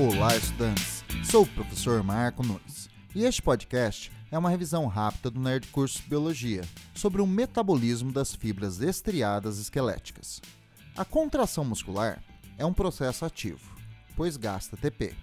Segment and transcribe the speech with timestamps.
[0.00, 1.04] Olá, estudantes!
[1.28, 6.00] Sou o professor Marco Nunes e este podcast é uma revisão rápida do Nerd Curso
[6.06, 6.62] Biologia
[6.94, 10.40] sobre o metabolismo das fibras estriadas esqueléticas.
[10.96, 12.22] A contração muscular
[12.56, 13.76] é um processo ativo,
[14.14, 15.16] pois gasta ATP.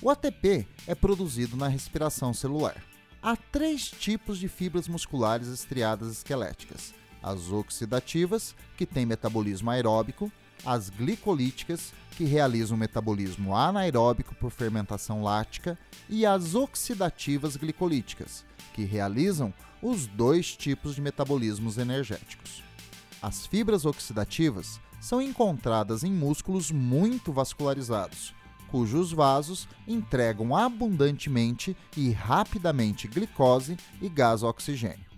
[0.00, 2.76] O ATP é produzido na respiração celular.
[3.20, 10.30] Há três tipos de fibras musculares estriadas esqueléticas: as oxidativas, que têm metabolismo aeróbico,
[10.64, 18.84] as glicolíticas, que realizam o metabolismo anaeróbico por fermentação lática, e as oxidativas glicolíticas, que
[18.84, 22.62] realizam os dois tipos de metabolismos energéticos.
[23.20, 28.34] As fibras oxidativas são encontradas em músculos muito vascularizados,
[28.74, 35.13] cujos vasos entregam abundantemente e rapidamente glicose e gás oxigênio.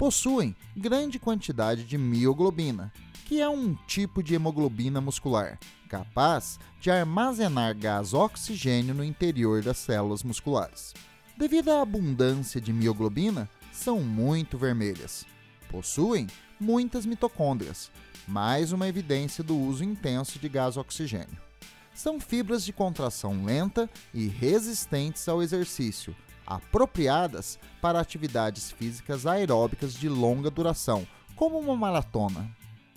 [0.00, 2.90] Possuem grande quantidade de mioglobina,
[3.26, 5.58] que é um tipo de hemoglobina muscular,
[5.90, 10.94] capaz de armazenar gás oxigênio no interior das células musculares.
[11.36, 15.26] Devido à abundância de mioglobina, são muito vermelhas.
[15.70, 16.26] Possuem
[16.58, 17.90] muitas mitocôndrias,
[18.26, 21.36] mais uma evidência do uso intenso de gás oxigênio.
[21.94, 26.16] São fibras de contração lenta e resistentes ao exercício,
[26.50, 32.50] apropriadas para atividades físicas aeróbicas de longa duração, como uma maratona.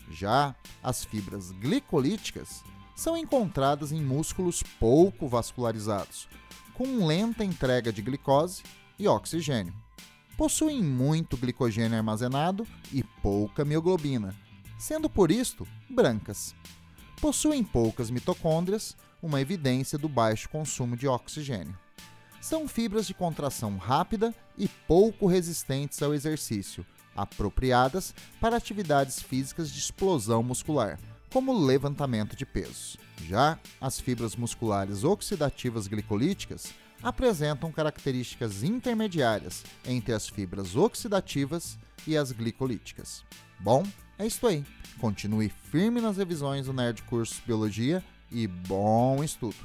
[0.09, 2.63] Já as fibras glicolíticas
[2.95, 6.27] são encontradas em músculos pouco vascularizados,
[6.73, 8.63] com lenta entrega de glicose
[8.97, 9.73] e oxigênio.
[10.35, 14.35] Possuem muito glicogênio armazenado e pouca mioglobina,
[14.79, 16.55] sendo por isto brancas.
[17.21, 21.82] Possuem poucas mitocôndrias, uma evidência do baixo consumo de oxigênio.
[22.43, 29.79] São fibras de contração rápida e pouco resistentes ao exercício, apropriadas para atividades físicas de
[29.79, 30.99] explosão muscular,
[31.31, 32.97] como levantamento de pesos.
[33.25, 42.33] Já as fibras musculares oxidativas glicolíticas apresentam características intermediárias entre as fibras oxidativas e as
[42.33, 43.23] glicolíticas.
[43.57, 43.87] Bom,
[44.19, 44.65] é isso aí.
[44.99, 49.55] Continue firme nas revisões do Nerd Curso Biologia e bom estudo!